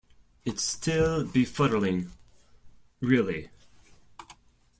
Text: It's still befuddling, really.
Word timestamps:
It's 0.45 0.63
still 0.63 1.23
befuddling, 1.23 2.09
really. 3.01 3.51